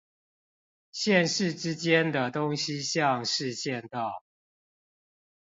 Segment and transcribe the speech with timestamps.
[0.91, 4.23] 縣市之間的東西向市縣道